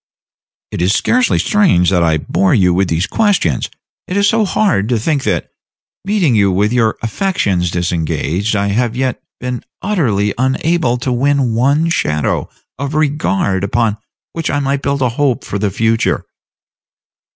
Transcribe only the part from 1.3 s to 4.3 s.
strange that I bore you with these questions. It is